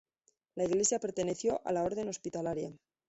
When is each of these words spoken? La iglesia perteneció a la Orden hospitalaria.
La 0.55 0.63
iglesia 0.63 0.97
perteneció 0.97 1.61
a 1.63 1.71
la 1.77 1.83
Orden 1.91 2.09
hospitalaria. 2.15 2.73